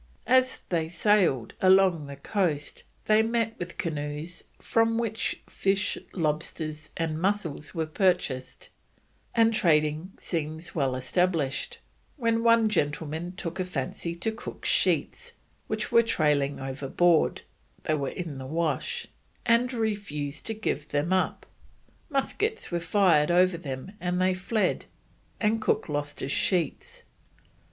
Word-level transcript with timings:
As 0.25 0.61
they 0.69 0.89
sailed 0.89 1.53
along 1.61 2.07
the 2.07 2.15
coast 2.15 2.83
they 3.05 3.21
met 3.21 3.53
with 3.59 3.77
canoes 3.77 4.45
from 4.57 4.97
which 4.97 5.43
fish, 5.45 5.95
lobsters, 6.11 6.89
and 6.97 7.21
mussels 7.21 7.75
were 7.75 7.85
purchased, 7.85 8.71
and 9.35 9.53
trading 9.53 10.13
seemed 10.17 10.71
well 10.73 10.95
established, 10.95 11.77
when 12.17 12.41
one 12.43 12.67
gentleman 12.67 13.35
took 13.37 13.59
a 13.59 13.63
fancy 13.63 14.15
to 14.15 14.31
Cook's 14.31 14.69
sheets, 14.69 15.33
which 15.67 15.91
were 15.91 16.01
trailing 16.01 16.59
overboard 16.59 17.43
(they 17.83 17.93
were 17.93 18.09
in 18.09 18.39
the 18.39 18.47
wash), 18.47 19.05
and 19.45 19.71
refused 19.71 20.47
to 20.47 20.55
give 20.55 20.87
them 20.89 21.13
up. 21.13 21.45
Muskets 22.09 22.71
were 22.71 22.79
fired 22.79 23.29
over 23.29 23.55
them 23.55 23.91
and 24.01 24.19
they 24.19 24.33
fled, 24.33 24.85
and 25.39 25.61
Cook 25.61 25.87
lost 25.87 26.21
his 26.21 26.31
sheets. 26.31 27.03